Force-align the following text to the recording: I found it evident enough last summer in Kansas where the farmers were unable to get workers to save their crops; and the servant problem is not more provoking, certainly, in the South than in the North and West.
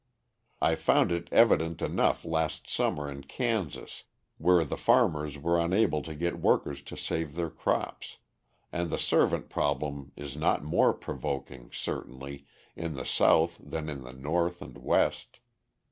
I 0.63 0.73
found 0.73 1.11
it 1.11 1.29
evident 1.31 1.79
enough 1.79 2.25
last 2.25 2.67
summer 2.67 3.07
in 3.07 3.23
Kansas 3.25 4.05
where 4.39 4.65
the 4.65 4.75
farmers 4.75 5.37
were 5.37 5.59
unable 5.59 6.01
to 6.01 6.15
get 6.15 6.39
workers 6.41 6.81
to 6.81 6.97
save 6.97 7.35
their 7.35 7.51
crops; 7.51 8.17
and 8.71 8.89
the 8.89 8.97
servant 8.97 9.47
problem 9.47 10.11
is 10.15 10.35
not 10.35 10.63
more 10.63 10.93
provoking, 10.95 11.69
certainly, 11.71 12.47
in 12.75 12.95
the 12.95 13.05
South 13.05 13.59
than 13.63 13.89
in 13.89 14.01
the 14.01 14.13
North 14.13 14.59
and 14.59 14.75
West. 14.79 15.39